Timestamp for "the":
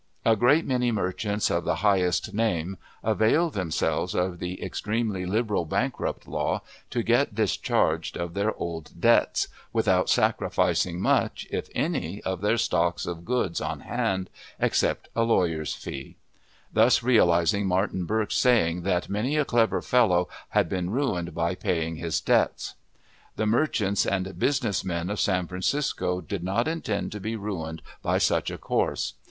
1.63-1.75, 4.39-4.59, 23.35-23.45